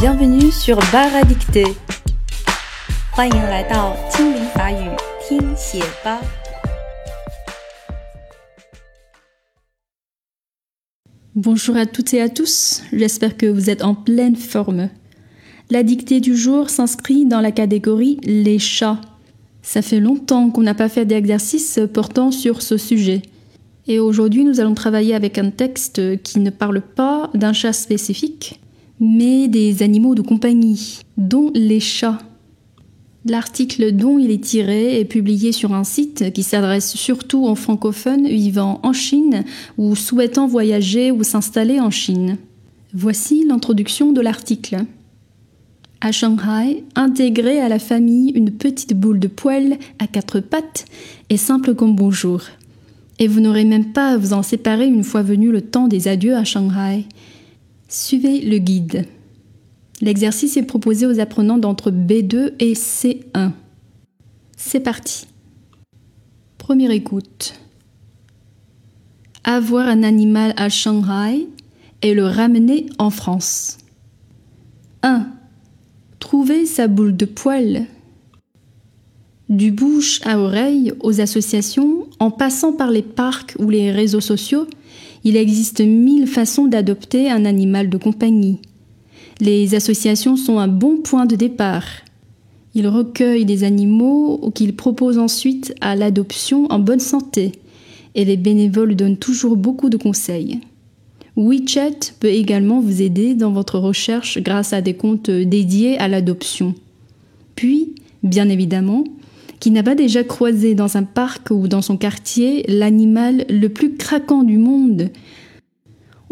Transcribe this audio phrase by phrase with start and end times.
[0.00, 1.76] Bienvenue sur Bar à dicter.
[3.12, 4.90] 欢迎来到精灵法语
[5.22, 6.20] 听写吧。
[11.34, 14.88] Bonjour à toutes et à tous, j'espère que vous êtes en pleine forme.
[15.70, 19.00] La dictée du jour s'inscrit dans la catégorie les chats.
[19.62, 23.22] Ça fait longtemps qu'on n'a pas fait d'exercice portant sur ce sujet.
[23.88, 28.60] Et aujourd'hui, nous allons travailler avec un texte qui ne parle pas d'un chat spécifique,
[29.01, 32.19] mais des animaux de compagnie, dont les chats.
[33.25, 38.27] L'article dont il est tiré est publié sur un site qui s'adresse surtout aux francophones
[38.27, 39.43] vivant en Chine
[39.77, 42.37] ou souhaitant voyager ou s'installer en Chine.
[42.93, 44.85] Voici l'introduction de l'article.
[45.99, 50.85] À Shanghai, intégrer à la famille une petite boule de poêle à quatre pattes
[51.29, 52.41] est simple comme bonjour.
[53.19, 56.07] Et vous n'aurez même pas à vous en séparer une fois venu le temps des
[56.07, 57.05] adieux à Shanghai.
[57.93, 59.05] Suivez le guide.
[59.99, 63.51] L'exercice est proposé aux apprenants d'entre B2 et C1.
[64.55, 65.27] C'est parti.
[66.57, 67.55] Première écoute.
[69.43, 71.49] Avoir un animal à Shanghai
[72.01, 73.77] et le ramener en France.
[75.03, 75.27] 1.
[76.19, 77.87] Trouver sa boule de poil.
[79.49, 84.65] Du bouche à oreille aux associations, en passant par les parcs ou les réseaux sociaux,
[85.23, 88.59] il existe mille façons d'adopter un animal de compagnie.
[89.39, 91.85] Les associations sont un bon point de départ.
[92.73, 97.51] Ils recueillent des animaux qu'ils proposent ensuite à l'adoption en bonne santé,
[98.15, 100.59] et les bénévoles donnent toujours beaucoup de conseils.
[101.35, 106.75] WeChat peut également vous aider dans votre recherche grâce à des comptes dédiés à l'adoption.
[107.55, 109.05] Puis, bien évidemment,
[109.61, 113.95] qui n'a pas déjà croisé dans un parc ou dans son quartier l'animal le plus
[113.95, 115.11] craquant du monde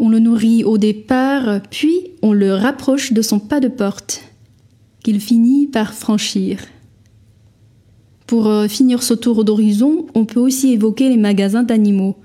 [0.00, 4.22] on le nourrit au départ, puis on le rapproche de son pas de porte,
[5.04, 6.58] qu'il finit par franchir.
[8.26, 12.16] Pour euh, finir ce tour d'horizon, on peut aussi évoquer les magasins d'animaux.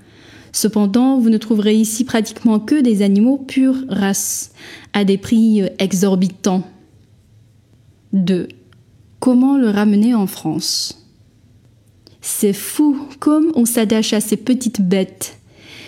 [0.52, 4.52] Cependant, vous ne trouverez ici pratiquement que des animaux pure race,
[4.94, 6.62] à des prix euh, exorbitants.
[8.14, 8.48] 2.
[9.20, 11.05] Comment le ramener en France?
[12.28, 15.38] C'est fou comme on s'attache à ces petites bêtes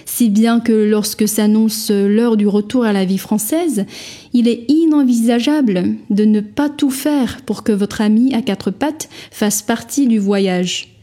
[0.07, 3.85] si bien que lorsque s'annonce l'heure du retour à la vie française,
[4.33, 9.11] il est inenvisageable de ne pas tout faire pour que votre ami à quatre pattes
[9.31, 10.97] fasse partie du voyage.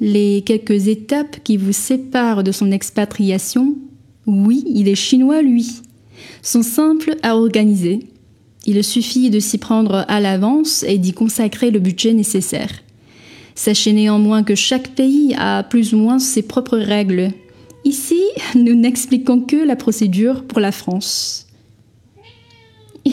[0.00, 3.76] Les quelques étapes qui vous séparent de son expatriation,
[4.26, 5.80] oui, il est chinois lui,
[6.42, 8.00] sont simples à organiser.
[8.66, 12.82] Il suffit de s'y prendre à l'avance et d'y consacrer le budget nécessaire.
[13.56, 17.32] Sachez néanmoins que chaque pays a plus ou moins ses propres règles
[17.86, 18.20] Ici,
[18.56, 21.46] nous n'expliquons que la procédure pour la France.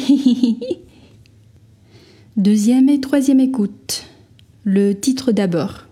[2.37, 4.05] Deuxième et troisième écoute.
[4.63, 5.83] Le titre d'abord.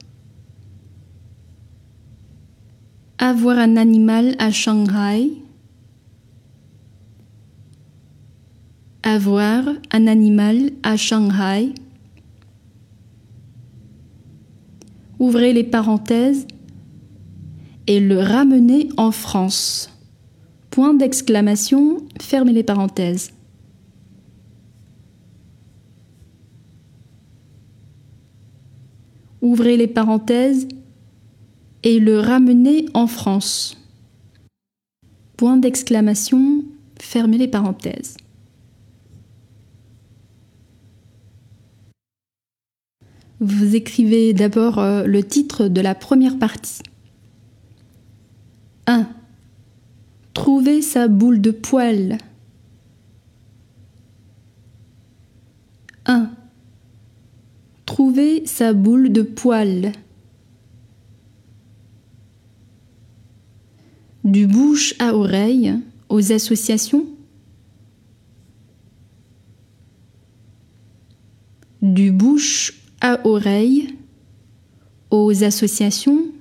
[3.19, 5.29] Avoir un animal à Shanghai.
[9.03, 11.71] Avoir un animal à Shanghai.
[15.21, 16.47] Ouvrez les parenthèses
[17.85, 19.95] et le ramener en France.
[20.71, 23.31] Point d'exclamation, fermez les parenthèses.
[29.43, 30.67] Ouvrez les parenthèses
[31.83, 33.77] et le ramener en France.
[35.37, 36.65] Point d'exclamation,
[36.99, 38.17] fermez les parenthèses.
[43.41, 46.83] Vous écrivez d'abord euh, le titre de la première partie.
[48.85, 49.09] 1.
[50.35, 52.19] Trouver sa boule de poil.
[56.05, 56.29] 1.
[57.87, 59.91] Trouver sa boule de poil.
[64.23, 65.73] Du bouche à oreille
[66.09, 67.07] aux associations.
[71.81, 73.95] Du bouche à oreille
[75.09, 76.31] aux associations.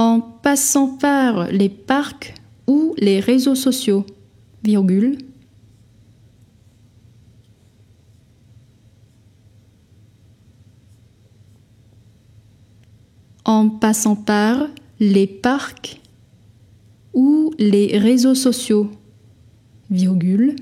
[0.00, 2.32] en passant par les parcs
[2.66, 4.06] ou les réseaux sociaux,
[4.62, 5.18] virgule.
[13.44, 14.68] En passant par
[15.00, 16.00] les parcs
[17.12, 18.90] ou les réseaux sociaux,
[19.90, 20.56] virgule.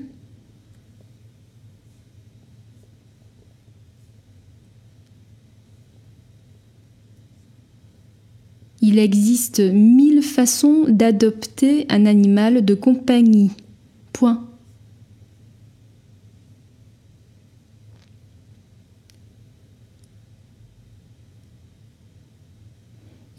[8.91, 13.51] Il existe mille façons d'adopter un animal de compagnie.
[14.13, 14.47] Point.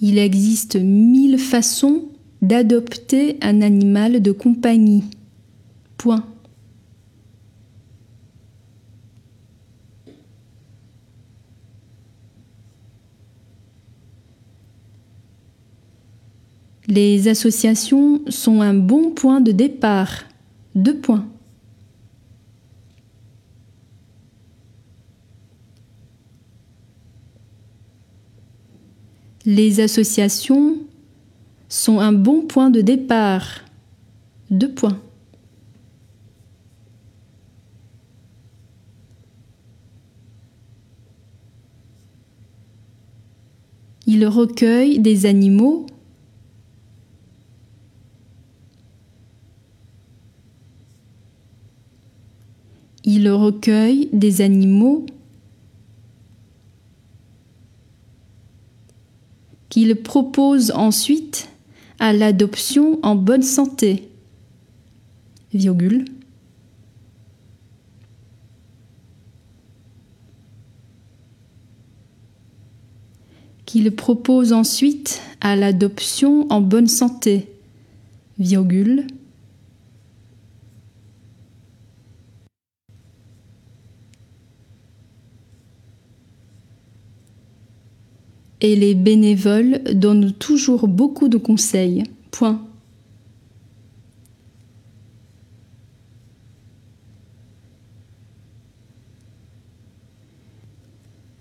[0.01, 2.05] Il existe mille façons
[2.43, 5.03] d'adopter un animal de compagnie.
[5.99, 6.25] Point.
[16.91, 20.25] Les associations sont un bon point de départ.
[20.75, 21.25] Deux points.
[29.47, 30.79] Les associations
[31.69, 33.61] sont un bon point de départ.
[34.51, 34.99] Deux points.
[44.09, 45.87] Il recueille des animaux
[53.13, 55.05] Il recueille des animaux
[59.69, 61.49] qu'il propose ensuite
[61.99, 64.09] à l'adoption en bonne santé.
[65.53, 66.05] Virgule.
[73.67, 77.49] qu'il propose ensuite à l'adoption en bonne santé,
[78.39, 79.07] virgule,
[88.61, 92.05] et les bénévoles donnent toujours beaucoup de conseils.
[92.31, 92.61] Point.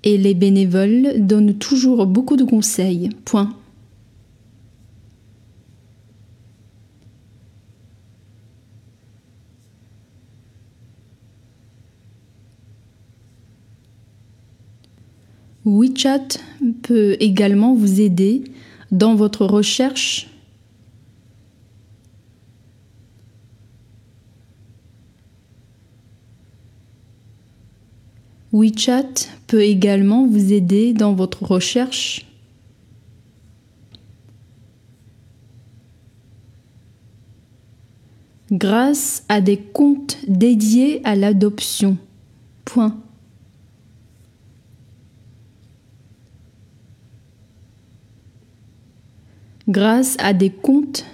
[0.03, 3.09] Et les bénévoles donnent toujours beaucoup de conseils.
[3.25, 3.58] Point.
[15.69, 16.39] WeChat
[16.81, 18.43] peut également vous aider
[18.91, 20.27] dans votre recherche
[28.51, 32.25] WeChat peut également vous aider dans votre recherche
[38.51, 41.95] grâce à des comptes dédiés à l'adoption.
[42.65, 42.97] Point.
[49.69, 51.05] Grâce à des comptes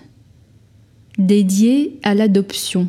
[1.17, 2.87] dédiés à l'adoption.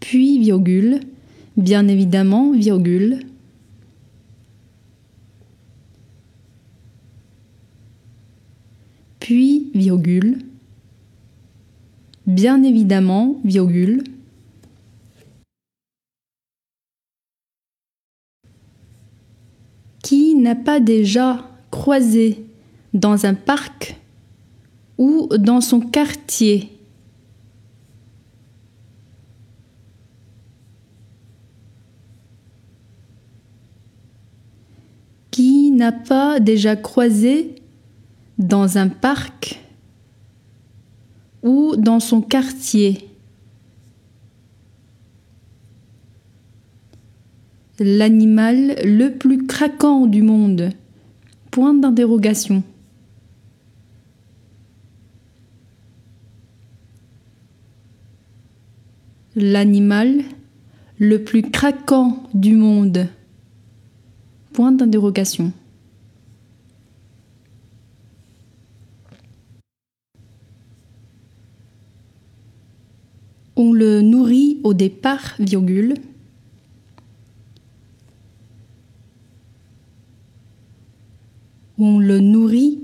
[0.00, 1.00] Puis, virgule,
[1.56, 3.20] bien évidemment, virgule,
[9.18, 10.38] puis, virgule,
[12.26, 14.04] bien évidemment, virgule,
[20.36, 22.44] n'a pas déjà croisé
[22.94, 23.96] dans un parc
[24.98, 26.72] ou dans son quartier.
[35.30, 37.56] Qui n'a pas déjà croisé
[38.38, 39.60] dans un parc
[41.42, 43.15] ou dans son quartier?
[47.78, 50.70] L'animal le plus craquant du monde.
[51.50, 52.62] Point d'interrogation.
[59.34, 60.22] L'animal
[60.98, 63.08] le plus craquant du monde.
[64.54, 65.52] Point d'interrogation.
[73.54, 75.94] On le nourrit au départ, virgule,
[81.78, 82.80] on le nourrit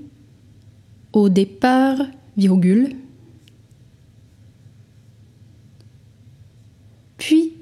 [1.13, 1.99] au départ,
[2.37, 2.97] virgule,
[7.19, 7.53] puis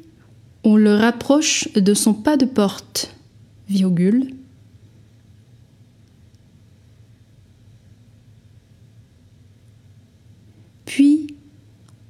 [0.64, 3.14] on le rapproche de son pas de porte,
[3.68, 4.34] virgule,
[10.84, 11.26] puis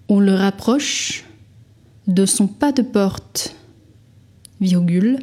[0.08, 1.24] on le rapproche
[2.06, 3.54] de son pas de porte,
[4.60, 5.18] virgule,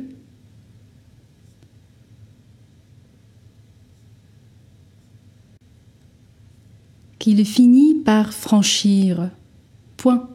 [7.27, 9.31] qu'il finit par franchir.
[9.97, 10.29] Point.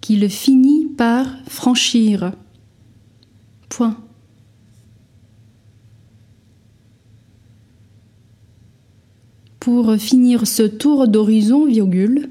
[0.00, 2.32] Qu'il finit par franchir.
[3.68, 3.96] Point.
[9.60, 12.30] Pour finir ce tour d'horizon, virgule,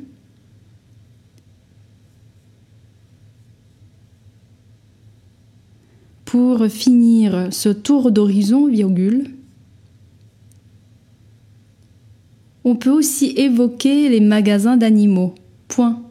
[6.35, 9.31] pour finir ce tour d'horizon, virgule,
[12.65, 15.33] on peut aussi évoquer les magasins d'animaux.
[15.69, 16.03] Point.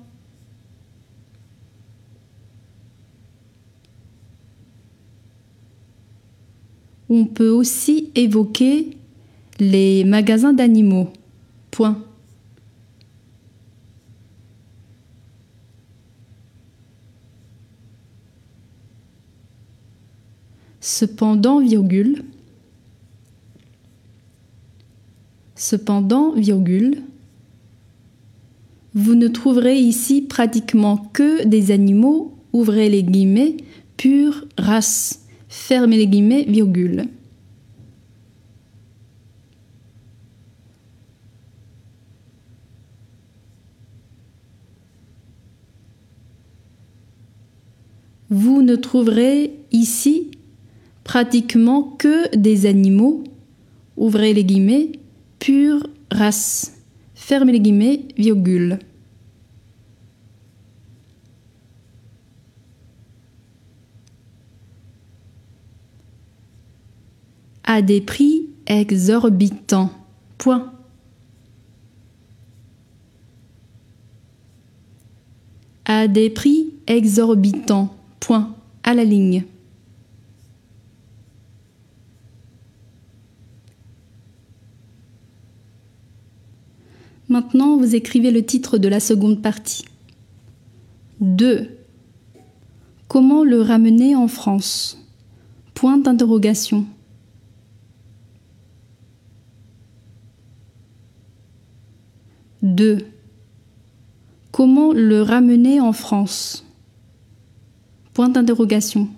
[7.10, 8.96] On peut aussi évoquer
[9.60, 11.12] les magasins d'animaux.
[11.70, 12.02] Point.
[20.96, 22.22] Cependant, virgule.
[25.56, 26.34] Cependant.
[28.94, 33.56] Vous ne trouverez ici pratiquement que des animaux, ouvrez les guillemets,
[33.96, 37.08] pure race, fermez les guillemets, virgule.
[48.30, 50.30] Vous ne trouverez ici
[51.04, 53.22] pratiquement que des animaux,
[53.96, 54.92] ouvrez les guillemets,
[55.38, 56.78] pure race,
[57.14, 58.78] fermez les guillemets, virgule.
[67.64, 69.90] à des prix exorbitants.
[70.38, 70.72] Point.
[75.84, 77.94] À des prix exorbitants.
[78.20, 78.54] Point.
[78.84, 79.44] À la ligne.
[87.28, 89.84] Maintenant, écrivez le titre de la seconde partie.
[91.20, 91.68] 2.
[93.08, 94.98] Comment le ramener en France?
[95.74, 96.86] Point d'interrogation.
[102.62, 102.98] 2.
[104.50, 106.64] Comment le ramener en France?
[108.14, 109.08] Point d'interrogation.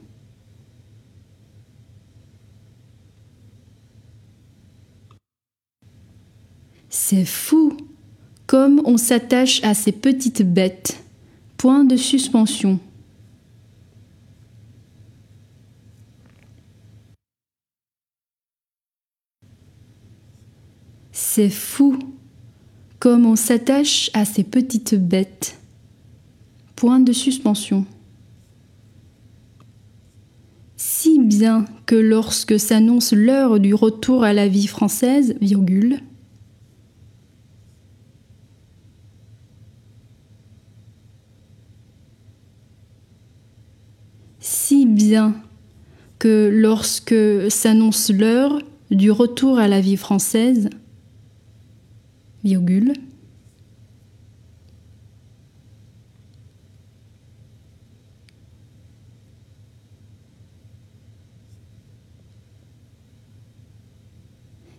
[6.88, 7.76] C'est fou
[8.46, 11.02] comme on s'attache à ces petites bêtes.
[11.56, 12.78] Point de suspension.
[21.12, 21.98] C'est fou
[22.98, 25.58] comme on s'attache à ces petites bêtes.
[26.76, 27.84] Point de suspension.
[30.76, 36.00] Si bien que lorsque s'annonce l'heure du retour à la vie française, virgule,
[44.40, 44.86] si
[46.18, 47.14] que lorsque
[47.50, 48.60] s'annonce l'heure
[48.90, 50.70] du retour à la vie française,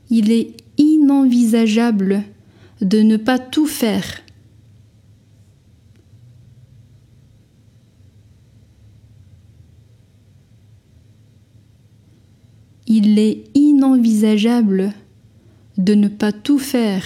[0.09, 2.23] il est inenvisageable
[2.81, 4.21] de ne pas tout faire.
[12.87, 14.93] Il est inenvisageable
[15.77, 17.03] de ne pas tout faire.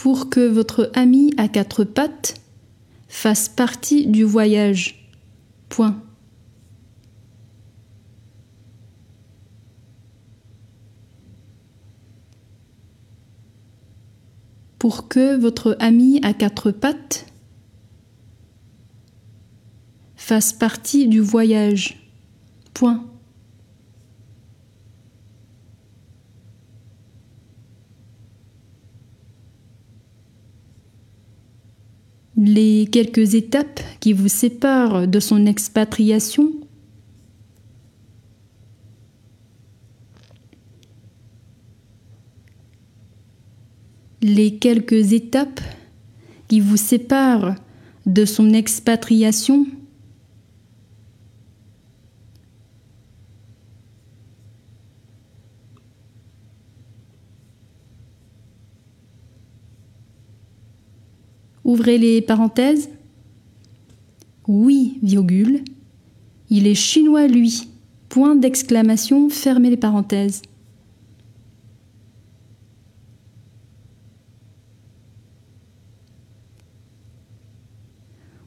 [0.00, 2.40] pour que votre ami à quatre pattes
[3.06, 5.10] fasse partie du voyage.
[5.68, 6.02] Point.
[14.78, 17.29] Pour que votre ami à quatre pattes
[20.30, 21.98] fasse partie du voyage.
[22.72, 23.04] Point.
[32.36, 36.52] les quelques étapes qui vous séparent de son expatriation
[44.22, 45.60] les quelques étapes
[46.48, 47.56] qui vous séparent
[48.06, 49.66] de son expatriation
[61.70, 62.90] Ouvrez les parenthèses.
[64.48, 65.62] Oui, virgule.
[66.50, 67.68] Il est chinois, lui.
[68.08, 70.42] Point d'exclamation, fermez les parenthèses.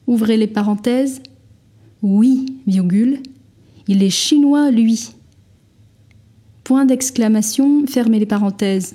[0.06, 1.22] Ouvrez les parenthèses.
[2.02, 3.20] Oui, virgule.
[3.88, 5.12] Il est chinois, lui.
[6.62, 8.92] Point d'exclamation, fermez les parenthèses.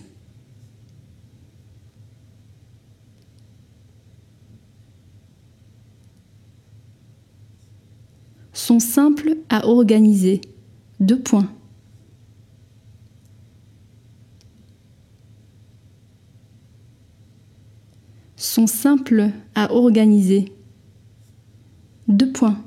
[8.70, 10.42] Sont simples à organiser.
[11.00, 11.52] Deux points.
[18.36, 20.54] Sont simples à organiser.
[22.08, 22.64] Deux points.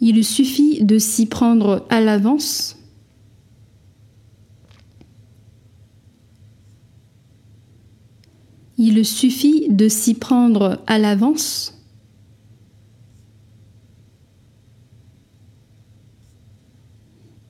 [0.00, 2.77] Il suffit de s'y prendre à l'avance.
[8.78, 11.74] Il suffit de s'y prendre à l'avance.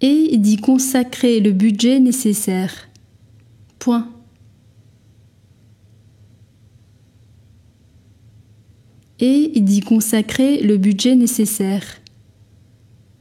[0.00, 2.88] et d'y consacrer le budget nécessaire.
[3.78, 4.08] Point.
[9.20, 12.00] Et d'y consacrer le budget nécessaire.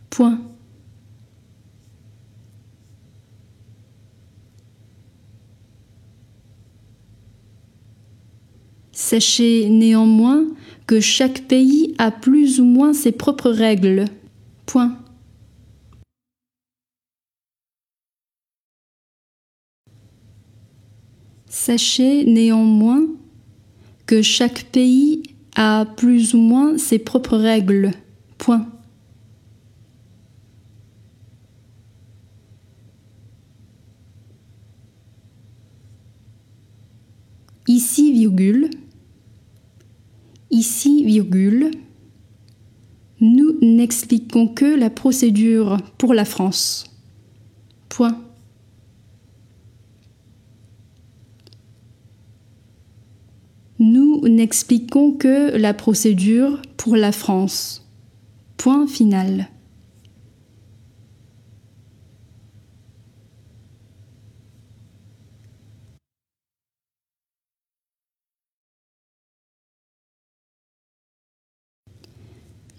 [0.09, 0.46] Point.
[9.09, 10.47] Sachez néanmoins
[10.85, 14.03] que chaque pays a plus ou moins ses propres règles.
[14.65, 14.97] Point.
[21.47, 23.05] Sachez néanmoins
[24.07, 25.23] que chaque pays
[25.55, 27.91] a plus ou moins ses propres règles.
[28.37, 28.67] Point.
[37.69, 38.69] Ici, virgule.
[40.51, 41.71] Ici, virgule.
[43.19, 46.85] Nous n'expliquons que la procédure pour la France.
[47.89, 48.21] Point.
[53.79, 57.87] Nous n'expliquons que la procédure pour la France.
[58.57, 59.49] Point final.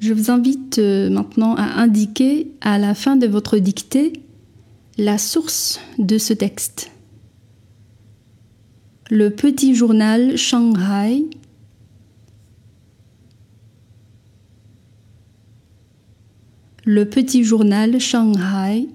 [0.00, 4.12] Je vous invite euh, maintenant à indiquer à la fin de votre dictée
[4.96, 6.92] la source de ce texte.
[9.11, 11.24] Le petit journal Shanghai.
[16.84, 18.88] Le petit journal Shanghai,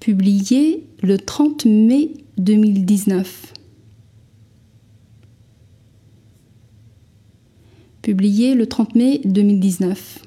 [0.00, 3.57] publié le 30 mai 2019.
[8.08, 10.20] Publié le 30 mai 2019.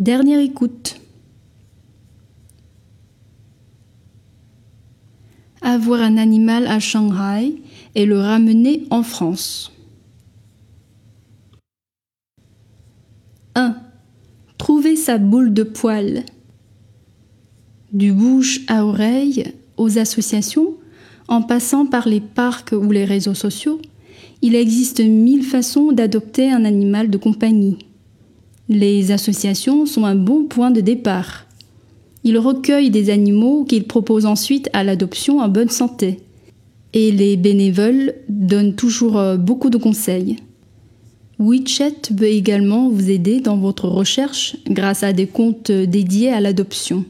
[0.00, 1.00] Dernière écoute.
[5.62, 7.54] Avoir un animal à Shanghai
[7.94, 9.70] et le ramener en France.
[13.54, 13.76] 1.
[14.58, 16.24] Trouver sa boule de poil
[17.92, 19.44] du bouche à oreille
[19.76, 20.74] aux associations,
[21.28, 23.80] en passant par les parcs ou les réseaux sociaux,
[24.42, 27.78] il existe mille façons d'adopter un animal de compagnie.
[28.68, 31.46] Les associations sont un bon point de départ.
[32.24, 36.20] Ils recueillent des animaux qu'ils proposent ensuite à l'adoption en bonne santé.
[36.92, 40.36] Et les bénévoles donnent toujours euh, beaucoup de conseils.
[41.38, 47.04] WeChat peut également vous aider dans votre recherche grâce à des comptes dédiés à l'adoption.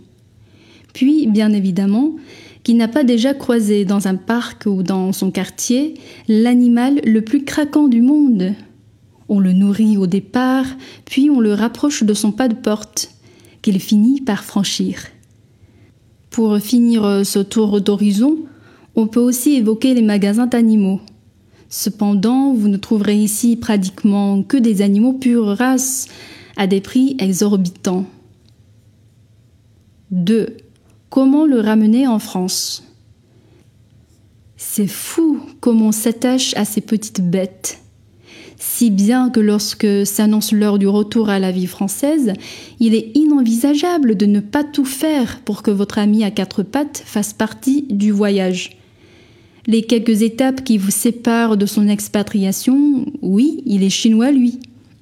[0.92, 2.14] Puis, bien évidemment,
[2.62, 5.94] qui n'a pas déjà croisé dans un parc ou dans son quartier
[6.28, 8.54] l'animal le plus craquant du monde.
[9.28, 10.66] On le nourrit au départ,
[11.04, 13.14] puis on le rapproche de son pas de porte,
[13.62, 15.06] qu'il finit par franchir.
[16.30, 18.38] Pour finir ce tour d'horizon,
[18.96, 21.00] on peut aussi évoquer les magasins d'animaux.
[21.68, 26.08] Cependant, vous ne trouverez ici pratiquement que des animaux pure race,
[26.56, 28.06] à des prix exorbitants.
[30.10, 30.56] 2.
[31.10, 32.84] Comment le ramener en France?
[34.56, 37.80] C'est fou comme on s'attache à ces petites bêtes.
[38.58, 42.32] Si bien que lorsque s'annonce l'heure du retour à la vie française,
[42.78, 47.02] il est inenvisageable de ne pas tout faire pour que votre ami à quatre pattes
[47.04, 48.78] fasse partie du voyage.
[49.66, 54.60] Les quelques étapes qui vous séparent de son expatriation, oui, il est chinois lui,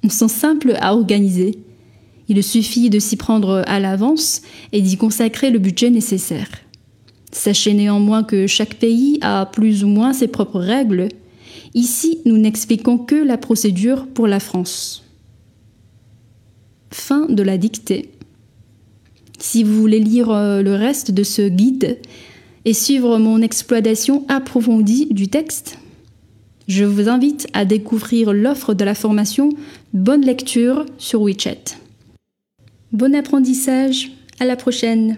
[0.09, 1.59] sont simples à organiser.
[2.29, 6.47] Il suffit de s'y prendre à l'avance et d'y consacrer le budget nécessaire.
[7.31, 11.09] Sachez néanmoins que chaque pays a plus ou moins ses propres règles.
[11.73, 15.03] Ici, nous n'expliquons que la procédure pour la France.
[16.91, 18.11] Fin de la dictée.
[19.39, 21.97] Si vous voulez lire euh, le reste de ce guide
[22.65, 25.77] et suivre mon exploitation approfondie du texte,
[26.67, 29.49] je vous invite à découvrir l'offre de la formation
[29.93, 31.77] Bonne lecture sur WeChat.
[32.91, 35.17] Bon apprentissage, à la prochaine